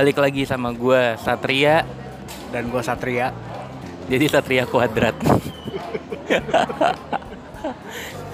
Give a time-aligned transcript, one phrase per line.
[0.00, 1.84] balik lagi sama gue Satria
[2.48, 3.36] dan gue Satria.
[4.08, 5.12] Jadi Satria kuadrat.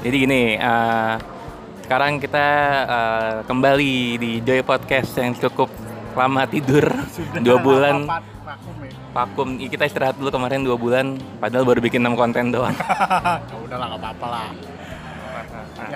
[0.07, 1.19] Jadi gini, uh,
[1.83, 2.47] sekarang kita
[2.87, 5.66] uh, kembali di Joy Podcast yang cukup
[6.15, 8.95] lama tidur Sudah dua bulan vakum ya.
[9.11, 9.48] vakum.
[9.59, 12.78] Kita istirahat dulu kemarin dua bulan, padahal baru bikin 6 konten doang.
[13.51, 14.48] ya udah lah nggak apa-apa lah.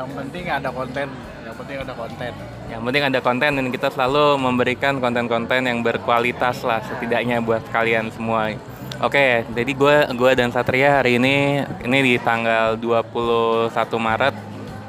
[0.01, 1.09] Yang penting ada konten.
[1.45, 2.33] Yang penting ada konten.
[2.73, 8.09] Yang penting ada konten dan kita selalu memberikan konten-konten yang berkualitas lah setidaknya buat kalian
[8.09, 8.57] semua.
[9.05, 14.35] Oke, jadi gue gua dan Satria hari ini ini di tanggal 21 Maret.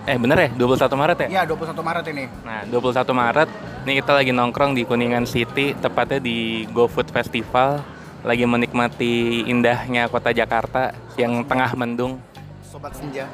[0.07, 0.49] Eh bener ya?
[0.55, 1.27] 21 Maret ya?
[1.27, 2.25] Iya 21 Maret ini.
[2.47, 3.49] Nah, 21 Maret
[3.83, 7.83] ini kita lagi nongkrong di Kuningan City, tepatnya di GoFood Festival.
[8.23, 12.21] Lagi menikmati indahnya kota Jakarta yang tengah mendung.
[12.63, 13.27] Sobat senja.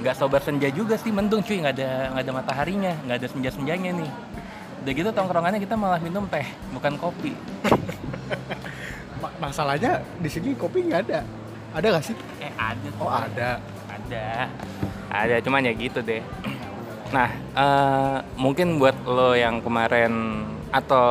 [0.00, 3.90] Nggak sobat senja juga sih mendung cuy, nggak ada nggak ada mataharinya, nggak ada senja-senjanya
[4.00, 4.10] nih.
[4.80, 7.36] Udah gitu tongkrongannya kita malah minum teh, bukan kopi.
[9.20, 11.20] Ma- masalahnya di sini kopi nggak ada.
[11.76, 12.16] Ada nggak sih?
[12.40, 13.04] Eh ada tuh.
[13.04, 13.60] Oh ada.
[13.92, 14.48] Ada.
[15.10, 16.24] Ada, cuman ya gitu deh.
[17.12, 21.06] Nah, eh, mungkin buat lo yang kemarin atau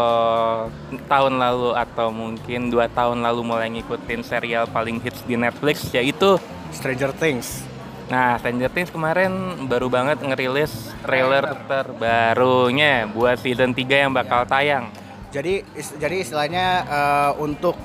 [1.11, 6.39] tahun lalu atau mungkin dua tahun lalu mulai ngikutin serial paling hits di Netflix yaitu
[6.71, 7.68] Stranger Things.
[8.09, 9.31] Nah, Stranger Things kemarin
[9.69, 10.73] baru banget ngerilis
[11.05, 14.89] trailer terbarunya buat season 3 yang bakal tayang.
[15.29, 17.77] Jadi is- jadi istilahnya eh, untuk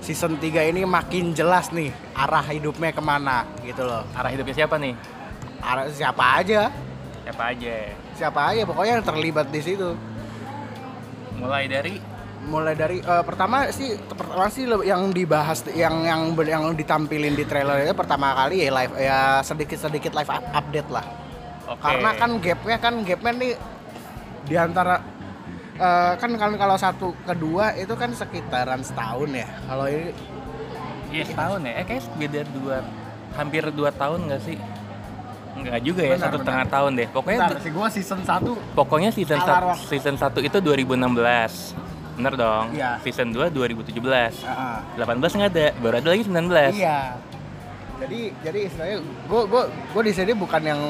[0.00, 4.08] season 3 ini makin jelas nih arah hidupnya ke mana gitu loh.
[4.16, 4.96] Arah hidupnya siapa nih?
[5.60, 6.72] Arah siapa aja,
[7.24, 7.76] Siapa aja?
[8.14, 9.96] siapa aja pokoknya yang terlibat di situ.
[11.36, 12.00] Mulai dari
[12.44, 17.82] Mulai dari eh, pertama sih pertama sih yang dibahas yang yang yang ditampilin di trailer
[17.82, 21.06] itu pertama kali ya live ya sedikit sedikit live up- update lah.
[21.64, 21.80] Oke.
[21.80, 23.52] Karena kan gapnya kan gapnya nih
[24.44, 25.00] di antara
[25.74, 29.48] eh, kan kan kalau satu kedua itu kan sekitaran setahun ya.
[29.64, 30.12] Kalau ini
[31.08, 32.76] Iya setahun ya, eh kayak beda dua,
[33.38, 34.58] hampir dua tahun nggak sih?
[35.54, 36.42] Nggak juga ya, Benar, satu benar.
[36.42, 37.08] setengah tahun deh.
[37.14, 39.86] Pokoknya Bentar, sih gua season 1 pokoknya season Alar satu, waktu.
[39.94, 41.93] season 1 itu 2016.
[42.14, 42.66] Bener dong?
[42.74, 42.98] Iya.
[43.02, 43.94] Season 2 2017.
[44.46, 44.76] Heeh.
[44.98, 46.72] 18 nggak ada, baru ada lagi 19.
[46.74, 47.00] Iya.
[47.94, 50.82] Jadi jadi istilahnya gue gue gue di sini bukan yang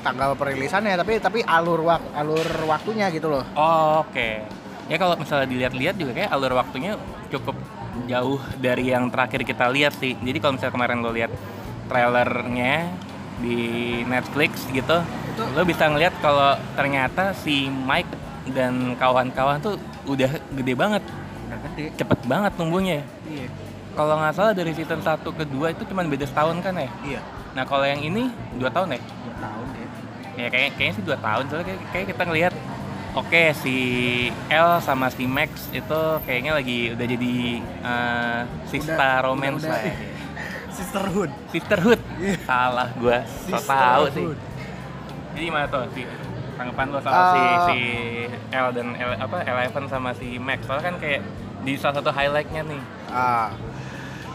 [0.00, 3.44] tanggal perilisannya tapi tapi alur wak alur waktunya gitu loh.
[3.52, 4.40] Oh, Oke.
[4.86, 6.94] Ya kalau misalnya dilihat-lihat juga kayak alur waktunya
[7.28, 7.58] cukup
[8.06, 10.14] jauh dari yang terakhir kita lihat sih.
[10.16, 11.32] Jadi kalau misalnya kemarin lo lihat
[11.90, 12.74] trailernya
[13.42, 13.58] di
[14.08, 19.74] Netflix gitu, Itu- lo bisa ngeliat kalau ternyata si Mike dan kawan-kawan tuh
[20.04, 21.02] udah gede banget,
[21.46, 21.84] Udah gede.
[21.94, 23.00] cepet banget tumbuhnya.
[23.24, 23.46] Iya.
[23.92, 26.90] Kalau nggak salah dari season 1 ke 2 itu cuma beda setahun kan ya?
[27.02, 27.20] Iya.
[27.56, 29.00] Nah kalau yang ini dua tahun ya?
[29.00, 29.88] Dua tahun deh.
[30.36, 32.54] Ya kayak kayaknya sih dua tahun soalnya kayak, kayak kita ngelihat
[33.16, 33.76] oke si
[34.52, 37.34] L sama si Max itu kayaknya lagi udah jadi
[37.80, 39.94] uh, sista Udah- romance udah- lah ya.
[40.76, 41.30] Sisterhood.
[41.48, 42.00] Sisterhood.
[42.20, 42.36] Iya.
[42.44, 43.24] Salah gua.
[43.24, 44.24] So tahu sih.
[45.32, 45.88] Jadi gimana tuh
[46.56, 47.80] tanggapan lo sama si Uh, si
[48.50, 51.20] L dan L, apa Eleven sama si Max soalnya kan kayak
[51.62, 52.82] di salah satu highlightnya nih.
[53.12, 53.50] Ah.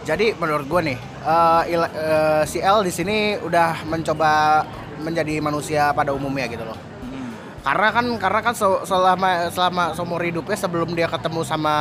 [0.01, 4.65] Jadi menurut gue nih, eh, Il- eh, si L di sini udah mencoba
[4.97, 6.73] menjadi manusia pada umumnya gitu loh.
[7.05, 7.29] Hmm.
[7.61, 11.75] Karena kan karena kan se- selama selama seumur hidupnya sebelum dia ketemu sama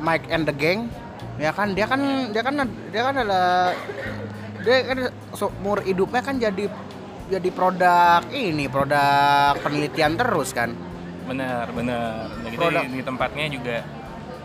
[0.00, 0.88] Mike and the gang,
[1.36, 2.00] ya kan dia kan
[2.32, 3.42] dia kan dia kan ada
[4.64, 4.98] dia kan
[5.36, 6.64] seumur hidupnya kan jadi
[7.28, 10.72] jadi produk ini produk penelitian terus kan.
[11.28, 12.32] Bener bener.
[12.32, 12.82] Nah, gitu Produk.
[12.88, 13.76] di, di tempatnya juga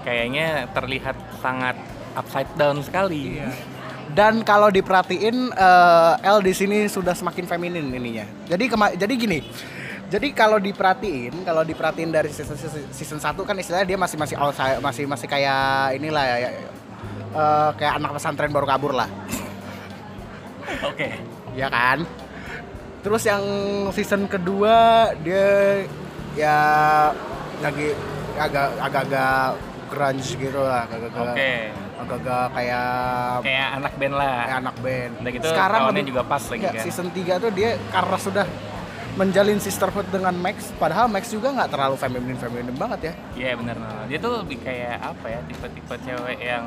[0.03, 1.79] kayaknya terlihat sangat
[2.19, 3.39] upside down sekali.
[4.13, 8.27] Dan kalau diperhatiin eh, L di sini sudah semakin feminin ininya.
[8.51, 9.39] Jadi kema- jadi gini.
[10.11, 14.37] Jadi kalau diperhatiin, kalau diperhatiin dari season season, season 1 kan istilahnya dia masih masih
[14.37, 16.49] outside, masih masih kayak inilah ya, ya,
[17.33, 19.09] eh, kayak anak pesantren baru kabur lah.
[20.85, 21.17] Oke.
[21.57, 22.05] Ya kan?
[23.03, 23.43] Terus yang
[23.91, 24.75] season kedua
[25.19, 25.83] dia
[26.33, 26.57] ya
[27.59, 27.91] lagi
[28.33, 29.49] agak agak-agak
[29.91, 31.53] grunge gitu lah, agak-agak Oke.
[31.99, 32.87] agak-agak kayak
[33.45, 34.37] Kayak anak band lah.
[34.41, 35.13] kayak anak band.
[35.21, 36.81] Udah gitu Sekarang tahunnya lebih- juga pas lagi ya, kan.
[36.81, 38.45] season 3 tuh dia karena sudah
[39.13, 43.13] menjalin sisterhood dengan Max, padahal Max juga nggak terlalu feminin feminin banget ya.
[43.37, 44.03] Iya benar benar.
[44.09, 46.65] Dia tuh lebih kayak apa ya tipe-tipe cewek yang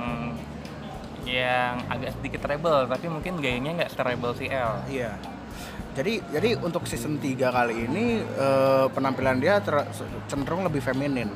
[1.27, 4.79] yang agak sedikit rebel tapi mungkin gayanya nggak serebel si L.
[4.87, 5.19] Iya.
[5.93, 9.89] Jadi jadi untuk season 3 kali ini eh, penampilan dia ter-
[10.27, 11.29] cenderung lebih feminin.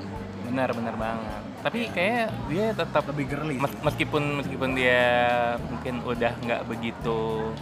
[0.45, 1.41] Benar benar banget.
[1.61, 3.57] Tapi kayak dia tetap Lebih girly.
[3.57, 5.03] mes- meskipun meskipun dia
[5.61, 7.53] mungkin udah nggak begitu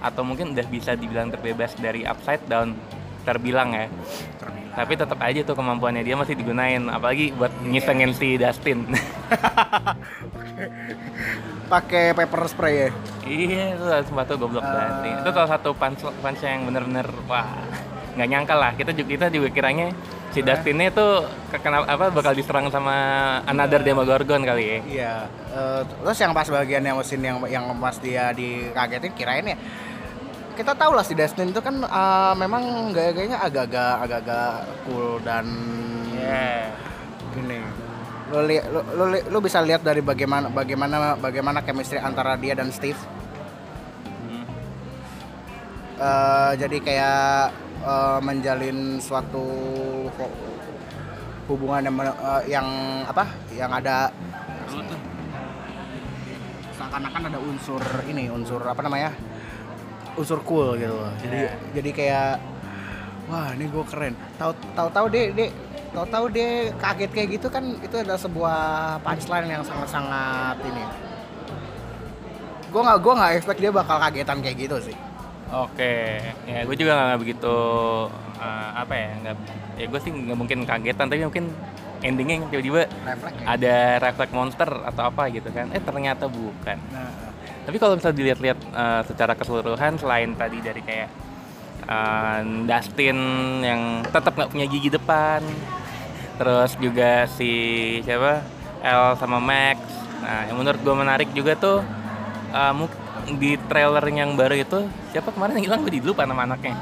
[0.00, 2.72] atau mungkin udah bisa dibilang terbebas dari upside down
[3.20, 3.84] terbilang ya
[4.40, 4.72] Terbilang.
[4.72, 8.88] tapi tetap aja tuh kemampuannya dia masih digunain apalagi buat ngisengin si Dustin
[11.70, 12.88] pakai paper spray ya
[13.22, 14.74] iya itu sepatu goblok Ah.
[14.98, 17.46] banget itu salah satu punch punch yang bener-bener wah
[18.10, 19.94] nggak nyangka lah kita juga kita juga kiranya
[20.30, 22.94] si Dustin ini tuh kenal apa bakal diserang sama
[23.44, 25.14] another Demogorgon kali ya Iya.
[25.48, 29.56] eh, terus yang pas bagian yang mesin yang yang pas dia dikagetin kirain ya
[30.52, 35.46] kita tahu lah si Destin itu kan eh, memang gaya-gayanya agak-agak agak-agak cool dan
[36.12, 36.66] Iya.
[37.32, 37.62] gini.
[38.30, 38.46] Lo,
[38.94, 42.98] lo, li- lo bisa lihat dari bagaimana bagaimana bagaimana chemistry antara dia dan Steve.
[44.22, 44.44] Hmm.
[45.98, 47.50] Eh, jadi kayak
[47.82, 49.42] eh, menjalin suatu
[50.08, 50.36] hu-
[51.46, 52.66] hubungan yang, eh, yang
[53.04, 53.24] apa?
[53.50, 53.96] Yang ada
[54.70, 54.78] Lu
[56.70, 59.12] seakan-akan ada unsur ini unsur apa namanya
[60.16, 61.52] unsur cool gitu loh jadi Iya.
[61.76, 62.30] jadi kayak
[63.28, 65.50] wah ini gue keren tahu tahu tahu deh deh
[65.90, 68.58] tahu tahu dia kaget kayak gitu kan itu adalah sebuah
[69.02, 70.84] punchline yang sangat sangat ini.
[72.70, 74.96] Gue nggak gue nggak expect dia bakal kagetan kayak gitu sih.
[75.50, 77.56] Oke, ya gue juga nggak begitu
[78.38, 79.36] eh, apa ya, nggak
[79.82, 81.50] ya gue sih nggak mungkin kagetan tapi mungkin
[82.00, 83.46] endingnya yang tiba-tiba refleks ya.
[83.58, 86.78] ada refleks monster atau apa gitu kan, eh ternyata bukan.
[86.94, 87.34] nah.
[87.66, 91.10] Tapi kalau bisa dilihat-lihat eh, secara keseluruhan selain tadi dari kayak
[91.90, 92.40] eh,
[92.70, 93.18] Dustin
[93.66, 95.42] yang tetap nggak punya gigi depan,
[96.40, 97.52] terus juga si
[98.00, 98.40] siapa
[98.80, 99.76] L sama Max.
[100.24, 101.84] Nah, yang menurut gue menarik juga tuh
[102.72, 102.88] mu-
[103.36, 106.80] di trailer yang baru itu siapa kemarin yang hilang gue di lupa nama anaknya.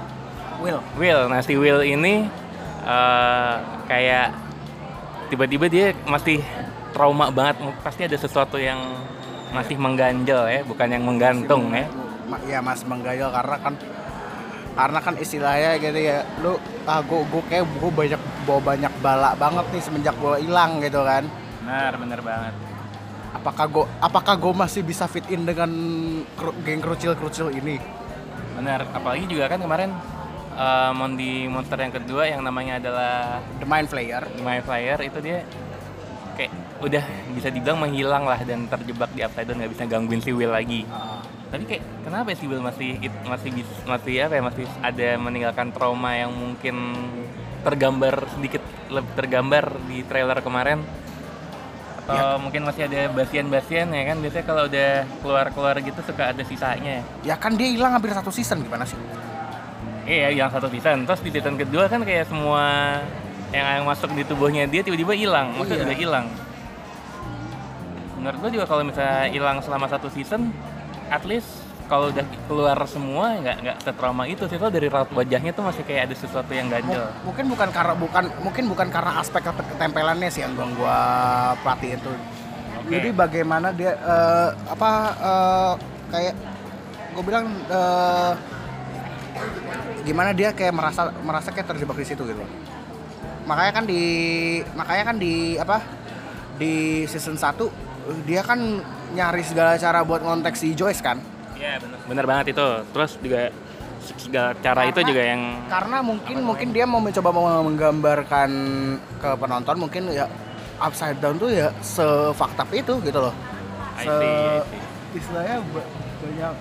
[0.62, 1.26] Will Will.
[1.26, 2.30] Nah si Will ini
[2.86, 3.54] eh,
[3.90, 4.30] kayak
[5.34, 6.38] tiba-tiba dia masih
[6.94, 7.58] trauma banget.
[7.82, 8.78] Pasti ada sesuatu yang
[9.50, 11.90] masih mengganjal ya, bukan yang menggantung ya.
[12.30, 13.74] Ma- ya mas menggayal karena kan
[14.78, 16.54] karena kan istilahnya gitu ya lu
[16.86, 21.00] ah gue gue kayak gue banyak bawa banyak bala banget nih semenjak gue hilang gitu
[21.00, 21.24] kan
[21.60, 22.54] Benar, benar banget.
[23.30, 25.68] apakah gue apakah gue masih bisa fit in dengan
[26.32, 27.76] kru- geng kerucil-kerucil ini
[28.52, 28.90] Benar.
[28.90, 29.94] Apalagi juga kan kemarin
[30.52, 33.14] eh, mon di monster yang kedua yang namanya adalah
[33.54, 35.46] The Mind Flayer The My Flyer itu dia
[36.34, 37.04] kayak udah
[37.34, 40.86] bisa dibilang menghilang lah dan terjebak di upside down nggak bisa gangguin si Will lagi.
[41.48, 42.90] tapi kayak kenapa ya si Will masih
[43.24, 43.50] masih
[43.82, 46.76] masih apa ya masih ada meninggalkan trauma yang mungkin
[47.64, 50.80] tergambar sedikit lebih tergambar di trailer kemarin.
[52.08, 54.16] Atau mungkin masih ada basian-basian ya kan?
[54.24, 54.90] Biasanya kalau udah
[55.20, 57.04] keluar-keluar gitu suka ada sisanya.
[57.20, 58.96] Ya kan dia hilang hampir satu season gimana sih?
[60.08, 61.04] Iya yang satu season.
[61.04, 62.96] Terus di season kedua kan kayak semua
[63.52, 65.52] yang, yang masuk di tubuhnya dia tiba-tiba hilang.
[65.52, 65.88] Maksudnya Iya.
[65.92, 66.26] udah hilang.
[68.16, 70.48] Menurut gua juga kalau misalnya hilang selama satu season
[71.12, 74.60] at least kalau udah keluar semua nggak nggak setrauma itu sih.
[74.60, 77.04] Soalnya dari raut wajahnya tuh masih kayak ada sesuatu yang M- ganjel.
[77.24, 80.98] mungkin bukan karena bukan mungkin bukan karena aspek kete- ketempelannya sih yang gua gua
[81.64, 82.12] perhatiin tuh.
[82.12, 82.92] Oke.
[82.92, 85.72] jadi bagaimana dia eh, apa eh,
[86.08, 86.34] kayak
[87.12, 88.32] gue bilang eh,
[90.04, 92.44] gimana dia kayak merasa merasa kayak terjebak di situ gitu.
[93.44, 94.02] Makanya kan di
[94.72, 95.80] makanya kan di apa
[96.58, 98.58] di season 1 dia kan
[99.12, 101.20] nyari segala cara buat ngontek si Joyce kan
[101.58, 102.66] iya benar benar banget itu.
[102.94, 103.40] Terus juga
[104.08, 108.50] segala cara itu Karena- juga yang karena mungkin mungkin dia mau mencoba mau menggambarkan
[109.18, 110.24] ke penonton mungkin ya
[110.78, 113.34] upside down tuh ya sefakta itu gitu loh.
[113.98, 114.82] I Se- see, I see.
[115.18, 115.90] istilahnya ba-
[116.22, 116.54] banyak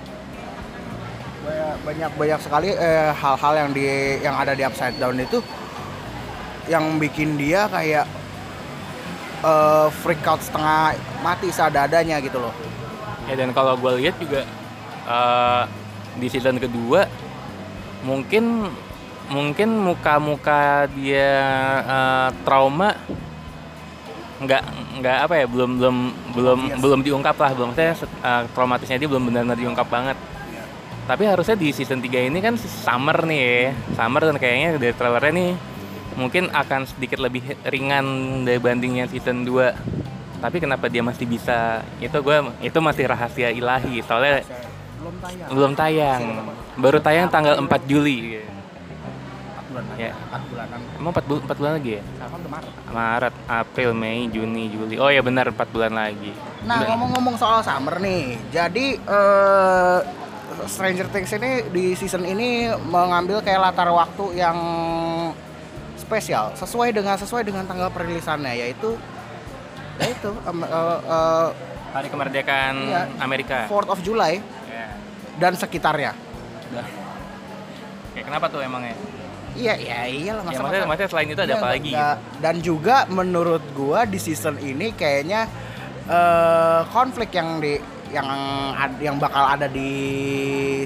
[1.47, 3.85] banyak banyak banyak sekali eh, hal-hal yang di
[4.19, 5.39] yang ada di upside down itu
[6.67, 8.03] yang bikin dia kayak
[9.41, 12.51] eh, freak out setengah mati seadanya gitu loh.
[13.27, 14.43] Ya dan kalau gue lihat juga
[15.07, 15.63] eh,
[16.19, 17.07] di season kedua
[18.03, 18.67] mungkin
[19.27, 21.31] mungkin muka-muka dia
[21.83, 22.93] eh, trauma
[24.37, 24.63] nggak
[25.01, 25.97] nggak apa ya belum belum
[26.37, 26.77] belum Obvious.
[26.77, 27.97] belum diungkap lah belum saya
[28.53, 30.17] traumatisnya dia belum benar-benar diungkap banget.
[31.07, 35.33] Tapi harusnya di season 3 ini kan Summer nih ya Summer dan kayaknya dari trailernya
[35.33, 35.51] nih
[36.19, 38.05] mungkin akan sedikit lebih ringan
[38.43, 39.97] dibandingnya season 2
[40.37, 41.81] tapi kenapa dia masih bisa?
[41.97, 44.05] Itu gue itu masih rahasia ilahi.
[44.05, 44.45] Soalnya
[45.07, 45.49] belum tayang.
[45.49, 46.21] Belum tayang.
[46.75, 48.43] Baru tayang tanggal 4 Juli.
[48.43, 50.01] 4 bulan lagi.
[50.03, 50.11] Ya.
[50.11, 50.79] 4 bulanan.
[50.99, 52.01] Emang 4, bul 4 bulan lagi ya?
[52.03, 52.71] Sekarang udah Maret.
[52.87, 54.95] Maret April Mei Juni Juli.
[54.99, 56.31] Oh ya benar 4 bulan lagi.
[56.67, 59.99] Nah ngomong-ngomong soal summer nih, jadi eh,
[60.67, 64.57] Stranger Things ini di season ini mengambil kayak latar waktu yang
[65.95, 68.95] spesial, sesuai dengan sesuai dengan tanggal perilisannya, yaitu
[69.97, 71.47] yaitu em, eh, eh,
[71.87, 73.01] hari kemerdekaan Iya.
[73.17, 73.65] Amerika.
[73.65, 74.39] 4th of July
[75.37, 76.13] dan sekitarnya.
[78.11, 78.97] Oke, kenapa tuh emangnya
[79.53, 81.91] Iya, iya, iyalah Ya masa maksudnya, maksudnya selain itu ada Iya, apa lagi?
[81.93, 85.49] nggak- Dan juga menurut gua di season ini kayaknya
[86.07, 87.77] eh, konflik yang di
[88.07, 88.27] yang
[88.97, 89.91] yang bakal ada di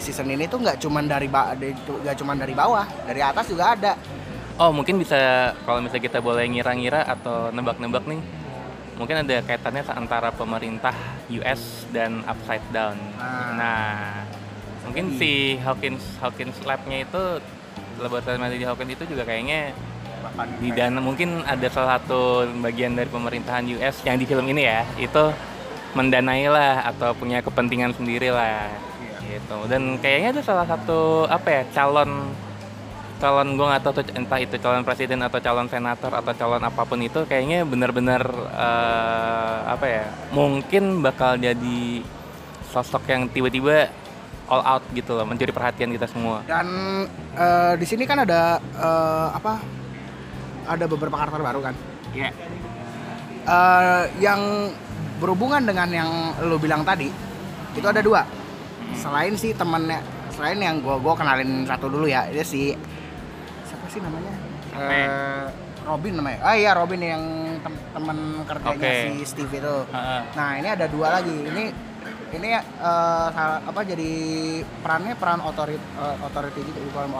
[0.02, 3.94] season ini tuh nggak cuman dari nggak cuman dari bawah, dari atas juga ada.
[4.58, 8.22] Oh mungkin bisa kalau misalnya kita boleh ngira-ngira atau nebak-nebak nih,
[8.98, 10.94] mungkin ada kaitannya antara pemerintah
[11.30, 12.98] US dan Upside Down.
[13.16, 13.54] Ah.
[13.54, 13.86] Nah,
[14.86, 17.22] mungkin si Hawkins Hawkins Lab-nya itu
[18.02, 19.72] laboratorium di Hawkins itu juga kayaknya
[20.62, 21.00] di dana.
[21.02, 24.86] Mungkin ada salah satu bagian dari pemerintahan US yang di film ini ya.
[24.98, 25.34] Itu
[25.98, 28.70] mendanai lah atau punya kepentingan sendiri lah.
[29.22, 29.58] Gitu.
[29.70, 32.36] Dan kayaknya ada salah satu apa ya calon
[33.22, 36.82] calon gue nggak tahu tuh entah itu calon presiden atau calon senator atau calon apa
[36.90, 42.02] pun itu kayaknya benar-benar eh, apa ya mungkin bakal jadi
[42.74, 43.94] sosok yang tiba-tiba
[44.52, 46.68] all out gitu loh mencuri perhatian kita semua Dan
[47.40, 49.64] eh, di sini kan ada eh, apa?
[50.68, 51.76] Ada beberapa karakter baru kan.
[52.12, 52.30] Iya.
[53.48, 54.70] Eh, yang
[55.18, 56.10] berhubungan dengan yang
[56.44, 57.08] lo bilang tadi
[57.72, 58.28] itu ada dua.
[58.92, 60.04] Selain si temennya,
[60.36, 62.76] selain yang gua gua kenalin satu dulu ya, dia si
[63.64, 64.34] siapa sih namanya?
[64.76, 65.46] Eh,
[65.82, 66.40] Robin namanya.
[66.44, 67.24] Ah iya Robin yang
[67.64, 68.94] tem- temen kerjanya Oke.
[69.18, 69.76] si Steve itu.
[69.90, 70.22] Heeh.
[70.36, 71.38] Nah ini ada dua lagi.
[71.48, 71.64] Ini
[72.32, 72.56] ini
[73.30, 74.12] salah- apa jadi
[74.80, 77.12] perannya peran otorit eh, authority gitu bukan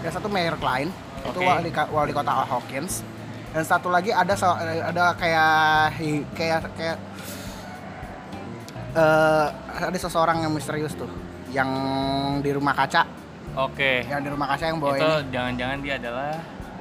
[0.00, 0.88] Yang satu Mayor Klein
[1.20, 1.44] itu Oke.
[1.44, 3.04] wali, wali kota Hawkins
[3.50, 5.52] dan satu lagi ada so- ada kayak
[6.32, 6.96] kayak kayak
[8.92, 9.46] eh,
[9.80, 11.10] ada seseorang yang misterius tuh
[11.50, 11.68] yang
[12.40, 13.02] di rumah kaca
[13.58, 14.06] Oke.
[14.06, 16.30] yang di rumah kaca yang bawa itu jangan-jangan dia adalah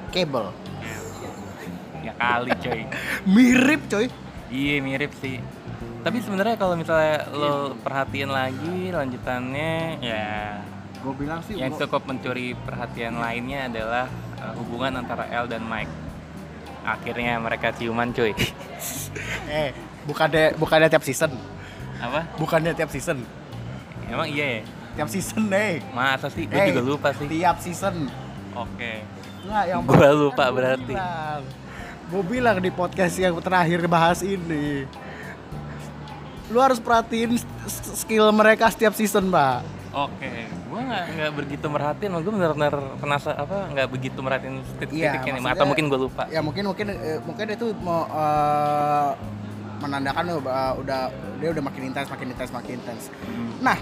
[0.09, 0.49] cable
[1.99, 2.81] ya kali coy.
[3.35, 4.07] mirip coy
[4.49, 5.37] iya mirip sih.
[5.99, 10.63] Tapi sebenarnya kalau misalnya lo perhatiin lagi lanjutannya ya
[10.99, 14.05] gue bilang sih yang cukup mencuri perhatian lainnya adalah
[14.37, 15.91] uh, hubungan antara El dan Mike.
[16.81, 18.31] Akhirnya mereka ciuman cuy.
[19.51, 19.75] eh
[20.05, 21.35] bukannya bukannya tiap season
[21.99, 22.23] Apa?
[22.39, 23.19] bukannya tiap season
[24.07, 24.61] Emang iya ya?
[24.95, 26.47] tiap season deh Masa sih?
[26.47, 27.27] Gue Eh, juga lupa sih.
[27.27, 28.07] tiap season
[28.55, 29.03] Oke.
[29.39, 30.93] Nggak, yang Gua lupa berarti.
[32.09, 34.83] Gue bilang di podcast yang terakhir bahas ini
[36.49, 37.37] Lu harus perhatiin
[37.95, 43.73] skill mereka setiap season, Mbak Oke, gue nggak nggak begitu merhatiin, gue benar-benar penasaran apa
[43.73, 46.23] nggak begitu merhatiin titik-titiknya nih, maksudnya- atau mungkin gue lupa.
[46.29, 49.11] Ya mungkin mungkin eh, mungkin itu mau eh,
[49.81, 51.01] menandakan lu, eh, udah
[51.41, 53.09] dia udah makin intens, makin intens, makin intens.
[53.59, 53.77] Nah,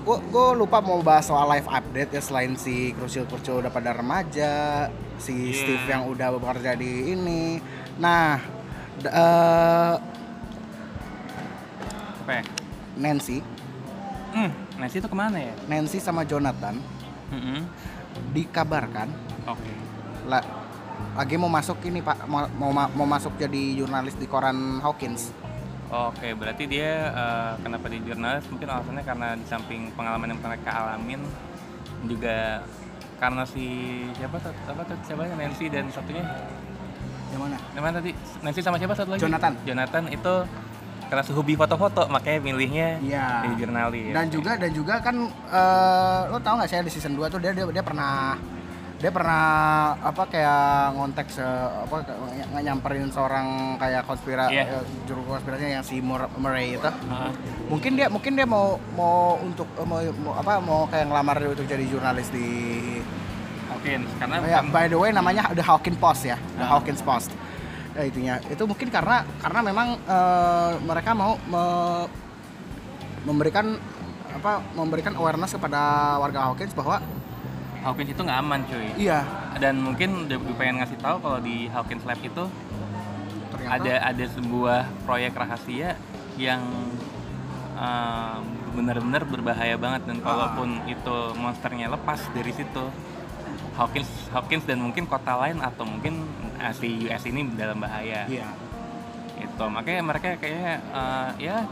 [0.00, 3.92] gue gue lupa mau bahas soal live update ya selain si Crucial Crucial udah pada
[3.92, 4.88] remaja,
[5.20, 5.52] si Iya.
[5.52, 7.60] Steve yang udah bekerja di ini.
[8.00, 8.40] Nah,
[8.96, 9.12] d-
[12.30, 12.42] ya?
[12.94, 13.38] Nancy,
[14.30, 15.54] Hmm, Nancy itu ke mana ya?
[15.64, 16.74] Nancy sama Jonathan
[17.28, 17.62] Mm-mm.
[18.30, 19.06] dikabarkan
[19.44, 19.72] Oke.
[20.24, 20.46] la-
[21.14, 25.30] lagi mau masuk ini pak mau, mau ma- mau masuk jadi jurnalis di koran Hawkins.
[25.86, 28.42] Oke, berarti dia eh, kenapa di jurnalis?
[28.48, 31.22] Mungkin alasannya karena di samping pengalaman yang mereka alamin
[32.04, 32.62] juga
[33.14, 33.64] karena si
[34.12, 36.26] siapa tuh apa tuh siapa Nancy dan satunya
[37.30, 37.56] Yang mana?
[37.72, 38.10] yang mana tadi
[38.42, 39.54] Nancy sama siapa satu lagi Jonathan.
[39.62, 40.34] Jonathan itu
[41.06, 43.26] karena hobi foto-foto makanya milihnya Iya.
[43.42, 47.28] jadi jurnalis Dan juga dan juga kan eh, lo tau nggak saya di season 2
[47.28, 48.34] tuh dia dia, dia pernah
[48.94, 49.44] dia pernah
[50.00, 52.08] apa kayak ngontek se apa
[52.56, 54.08] nyamperin seorang kayak
[54.48, 54.64] Iya.
[54.70, 57.30] eh, juru konspirasinya yang si Mur- Murray itu Heeh.
[57.68, 61.66] mungkin dia mungkin dia mau mau untuk eh, mau, mau apa mau kayak ngelamar untuk
[61.66, 62.48] jadi jurnalis di
[63.66, 66.72] mungkin karena Oh ya, by the way namanya The Hawkins Post ya, The Ah.
[66.72, 67.28] Hawkins Post.
[67.94, 68.34] Ya itunya.
[68.50, 72.08] Itu mungkin karena karena memang eh, mereka mau me-
[73.24, 73.78] memberikan
[74.34, 75.78] apa memberikan awareness kepada
[76.18, 76.98] warga Hawkins bahwa
[77.80, 79.22] Hawkins itu nggak aman cuy iya
[79.56, 82.44] dan mungkin udah pengen ngasih tahu kalau di Hawkins Lab itu
[83.54, 85.94] ternyata ada ada sebuah proyek rahasia
[86.34, 86.66] yang
[87.78, 88.42] uh,
[88.74, 90.24] benar-benar berbahaya banget dan Ah.
[90.26, 92.84] kalaupun itu monsternya lepas dari situ
[93.78, 96.23] Hawkins Hawkins dan mungkin kota lain atau mungkin
[96.72, 98.48] si US ini dalam bahaya iya.
[99.36, 101.66] itu makanya mereka kayaknya uh, ya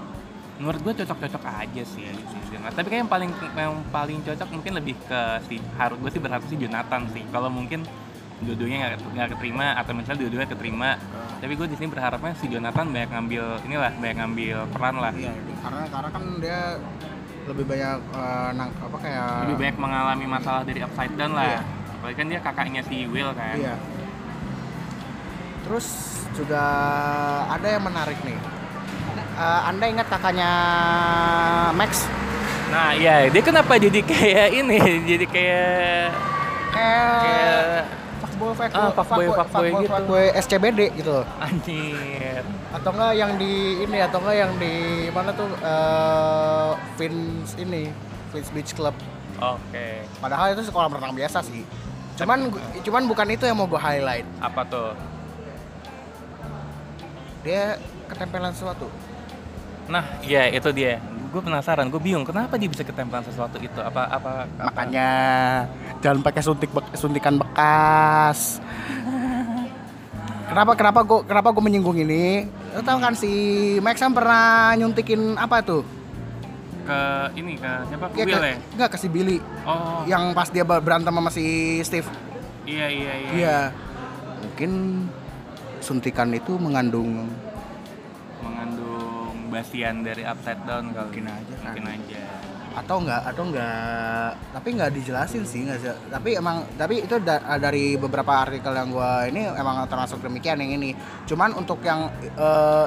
[0.60, 2.60] menurut gue cocok-cocok aja sih di season.
[2.62, 6.20] Nah, tapi kayak yang paling yang paling cocok mungkin lebih ke si harus gue sih
[6.22, 7.82] berharap sih Jonathan sih kalau mungkin
[8.42, 10.90] dua-duanya nggak keterima atau misalnya dua-duanya keterima
[11.38, 15.32] tapi gue di sini berharapnya si Jonathan banyak ngambil inilah banyak ngambil peran lah Iya,
[15.62, 16.60] karena karena kan dia
[17.42, 21.60] lebih banyak eh, nang apa kayak lebih banyak mengalami masalah dari upside down lah Iya.
[21.98, 23.74] apalagi kan dia kakaknya si Will kan Iya.
[25.62, 25.86] Terus
[26.32, 26.62] juga
[27.46, 28.38] ada yang menarik nih.
[29.32, 30.50] Eh, anda ingat kakaknya
[31.72, 32.04] Max?
[32.68, 36.08] nah iya dia kenapa jadi kayak ini jadi kayak
[36.72, 37.84] kayak Kayak
[38.18, 39.92] fuckboy fuckboy Ah, fuckboy, fuckboy gitu.
[39.92, 42.40] fuckboy SCBD gitu anjir.
[42.72, 44.74] atau enggak yang di ini atau enggak yang di
[45.06, 47.92] mana tuh eh Vince ini
[48.32, 48.96] Vince Beach Club
[49.36, 50.08] Oke.
[50.16, 51.60] padahal itu sekolah renang biasa sih
[52.16, 52.48] cuman
[52.80, 54.96] cuman bukan itu yang mau gue highlight Apa tuh?
[57.42, 58.86] Dia ketempelan sesuatu
[59.82, 61.02] Nah, iya itu dia.
[61.28, 63.76] Gue penasaran, gue bingung kenapa dia bisa ketempelan sesuatu itu.
[63.76, 64.62] Apa apa, apa?
[64.62, 65.08] makanya
[65.98, 68.62] jangan pakai suntik bek- suntikan bekas
[70.44, 73.30] kenapa kenapa gue kenapa gue menyinggung ini lo tau kan si
[73.78, 75.80] Max kan pernah nyuntikin apa tuh
[76.82, 77.00] ke
[77.38, 78.04] ini ke siapa?
[78.12, 78.56] Ya, Will ke, ya?
[78.74, 81.46] enggak ke si Billy Oh, yang pas dia ber- berantem sama si
[81.80, 82.08] Steve
[82.66, 83.30] iya iya iya.
[83.32, 83.58] iya
[84.42, 84.70] mungkin
[85.82, 87.26] suntikan itu mengandung
[88.40, 91.06] Mengandung basian dari upside down kali.
[91.12, 91.74] Mungkin aja kan.
[91.74, 92.22] Mungkin aja.
[92.72, 97.60] atau enggak atau enggak tapi enggak dijelasin sih enggak sih tapi emang tapi itu da-
[97.60, 100.96] dari beberapa artikel yang gua ini emang termasuk demikian yang ini
[101.28, 102.86] cuman untuk yang eh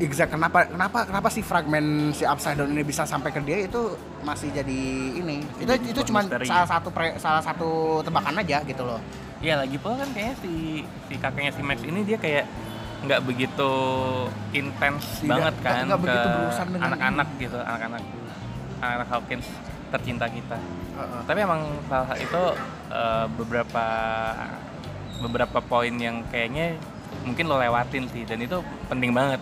[0.00, 3.92] exact kenapa kenapa kenapa si fragmen si upside down ini bisa sampai ke dia itu
[4.24, 4.80] masih jadi
[5.20, 6.48] ini itu itu misteri.
[6.48, 9.00] salah satu pre- salah satu tebakan aja gitu loh
[9.44, 10.52] Iya lagi pula kan kayaknya si
[11.08, 12.48] si kakaknya si Max ini dia kayak
[13.04, 13.70] nggak begitu
[14.56, 16.20] intens banget kan nggak ke
[16.80, 18.02] anak-anak gitu anak-anak
[18.80, 19.46] anak-anak Hawkins
[19.92, 20.58] tercinta kita.
[20.96, 21.20] Heeh.
[21.28, 22.42] tapi emang salah itu
[22.88, 23.86] eh, beberapa
[25.20, 26.80] beberapa poin yang kayaknya
[27.24, 29.40] mungkin lo lewatin sih dan itu penting banget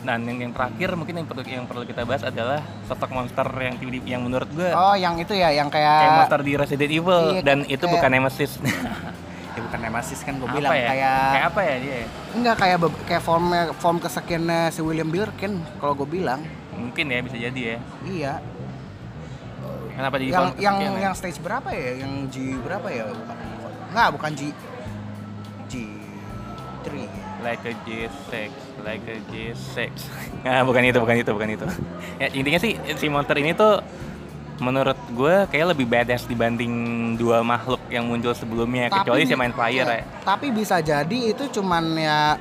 [0.00, 3.44] Nah, dan yang, yang terakhir mungkin yang perlu yang perlu kita bahas adalah sosok monster
[3.52, 3.76] yang
[4.08, 7.42] yang menurut gue oh yang itu ya yang kayak kayak monster di Resident Evil Iya,
[7.44, 8.52] dan itu kayak- bukan Nemesis
[9.50, 11.96] ya bukan nemesis kan gue bilang ya kayak kayak apa ya dia
[12.32, 16.40] Enggak kayak kayak form form kesekiannya si William Birkin kalau gue bilang.
[16.70, 18.32] mungkin ya bisa jadi ya Iya.
[19.92, 21.10] kenapa jadi yang yang ya?
[21.10, 22.00] yang stage berapa ya?
[22.00, 23.04] Yang G berapa ya?
[23.04, 23.36] Bukan.
[23.92, 24.40] Enggak, bukan G
[25.68, 25.74] G
[26.88, 27.19] 3.
[27.40, 28.52] Like a G6
[28.84, 29.90] like a G6
[30.46, 31.66] nah bukan itu bukan itu bukan itu.
[32.20, 33.80] Ya intinya sih si monster ini tuh
[34.60, 36.72] menurut gue kayak lebih badass dibanding
[37.16, 40.02] dua makhluk yang muncul sebelumnya kecuali si main flyer ya.
[40.22, 42.36] Tapi bisa jadi itu cuman ya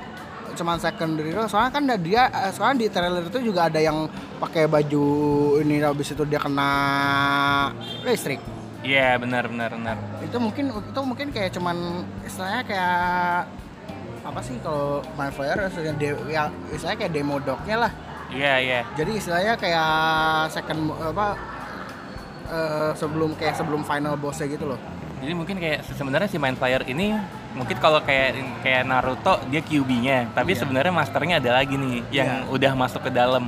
[0.50, 1.48] cuman secondary role.
[1.48, 4.12] soalnya kan dia eh, soalnya di trailer itu juga ada yang
[4.44, 5.06] pakai baju
[5.64, 6.72] ini habis itu dia kena
[8.04, 8.44] listrik.
[8.84, 9.98] Iya benar benar benar.
[10.24, 13.48] Itu mungkin itu mungkin kayak cuman istilahnya kayak
[14.20, 17.92] apa sih kalau main flyer istilahnya de- ya istilahnya kayak demo dognya lah.
[18.30, 18.80] Iya iya.
[18.94, 19.90] Jadi istilahnya kayak
[20.50, 21.28] second apa
[22.48, 24.80] eh, sebelum kayak sebelum final bossnya gitu loh.
[25.20, 27.12] Jadi mungkin kayak sebenarnya si main flyer ini
[27.52, 30.64] mungkin kalau kayak kayak Naruto dia QB-nya tapi Iya.
[30.64, 32.54] sebenarnya masternya ada lagi nih yang Iya.
[32.54, 33.44] udah masuk ke dalam.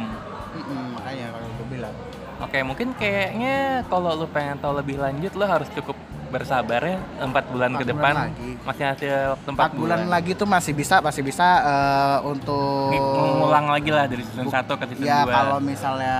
[0.92, 1.96] Makanya kalau gue bilang.
[2.42, 3.56] Oke, mungkin kayaknya
[3.86, 5.94] kalau lu pengen tahu lebih lanjut, lu harus cukup
[6.32, 8.14] bersabar ya empat bulan Empat ke bulan depan.
[8.26, 8.50] lagi.
[8.64, 13.68] Masih ada waktu empat empat bulan lagi tuh masih bisa masih bisa eh, untuk Mengulang
[13.68, 15.30] lagi lah dari season 1 ke season ya 2.
[15.30, 16.18] kalau misalnya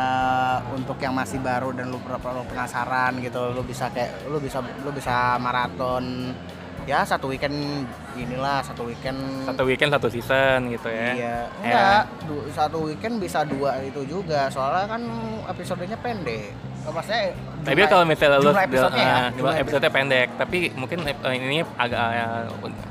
[0.70, 4.92] untuk yang masih baru dan lu, lu penasaran gitu lu bisa kayak lu bisa lu
[4.92, 6.36] bisa maraton
[6.84, 11.10] ya satu weekend inilah satu weekend satu weekend satu season gitu ya.
[11.12, 11.40] iya Ya.
[11.62, 15.02] enggak du- satu weekend bisa dua itu juga soalnya kan
[15.48, 17.30] episodenya pendek Oh, maksudnya
[17.62, 21.14] Tapi jumlah- kalau misalnya lu jumlah episodenya ya eh, jumlah episode pendek, tapi mungkin eh,
[21.38, 22.42] ini agak eh,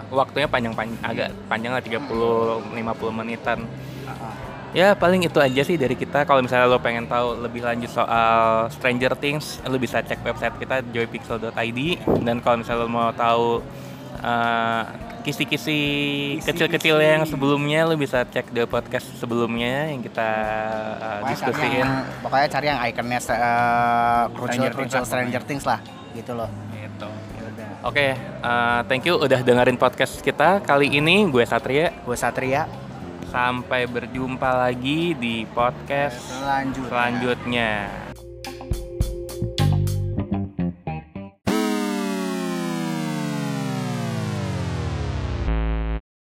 [0.09, 1.99] waktunya panjang panjang agak panjang lah 30
[2.71, 2.79] 50
[3.11, 3.67] menitan.
[4.71, 6.23] Ya paling itu aja sih dari kita.
[6.23, 10.87] Kalau misalnya lo pengen tahu lebih lanjut soal Stranger Things, lo bisa cek website kita
[10.95, 11.81] joypixel.id.
[12.23, 13.67] Dan kalau misalnya lo mau tahu
[14.23, 14.83] eh,
[15.27, 15.81] kisi-kisi
[16.47, 20.29] kecil-kecil yang sebelumnya, lo bisa cek di podcast sebelumnya yang kita
[21.03, 21.83] eh, Pokoknya diskusiin.
[21.83, 23.29] yang, pokoknya cari yang ikonnya uh,
[24.31, 25.81] crucial, Stranger Things crucial lah Stranger Things lah
[26.15, 26.51] gitu loh
[27.01, 27.09] Gitu.
[27.61, 31.25] ya Oke, eh, thank you udah dengerin podcast kita kali ini.
[31.33, 31.91] Gue Satria.
[32.05, 32.90] gue Satria
[33.31, 38.10] Sampai berjumpa lagi di podcast selanjutnya selanjutnya.